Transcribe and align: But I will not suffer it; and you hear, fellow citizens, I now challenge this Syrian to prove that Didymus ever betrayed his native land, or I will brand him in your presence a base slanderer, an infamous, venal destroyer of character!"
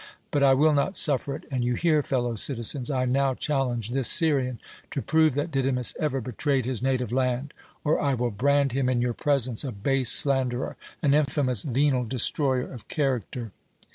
But 0.31 0.41
I 0.41 0.55
will 0.55 0.73
not 0.73 0.97
suffer 0.97 1.35
it; 1.35 1.43
and 1.51 1.63
you 1.63 1.75
hear, 1.75 2.01
fellow 2.01 2.33
citizens, 2.33 2.89
I 2.89 3.05
now 3.05 3.35
challenge 3.35 3.91
this 3.91 4.07
Syrian 4.09 4.57
to 4.89 4.99
prove 5.03 5.35
that 5.35 5.51
Didymus 5.51 5.93
ever 5.99 6.19
betrayed 6.19 6.65
his 6.65 6.81
native 6.81 7.11
land, 7.11 7.53
or 7.83 8.01
I 8.01 8.15
will 8.15 8.31
brand 8.31 8.71
him 8.71 8.89
in 8.89 8.99
your 8.99 9.13
presence 9.13 9.63
a 9.63 9.71
base 9.71 10.11
slanderer, 10.11 10.75
an 11.03 11.13
infamous, 11.13 11.61
venal 11.61 12.05
destroyer 12.05 12.73
of 12.73 12.87
character!" 12.87 13.51